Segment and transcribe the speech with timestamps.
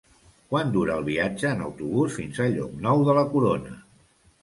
[0.53, 3.81] Quant dura el viatge en autobús fins a Llocnou de la Corona?